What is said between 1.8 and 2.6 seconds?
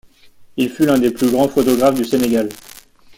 du Sénégal.